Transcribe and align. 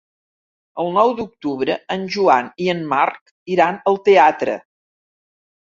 El 0.83 0.89
nou 0.95 1.13
d'octubre 1.19 1.75
en 1.97 2.09
Joan 2.17 2.49
i 2.67 2.73
en 2.75 2.83
Marc 2.95 3.35
iran 3.59 3.83
al 3.93 4.05
teatre. 4.11 4.59